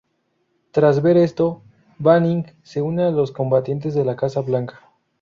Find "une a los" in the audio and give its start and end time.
2.81-3.31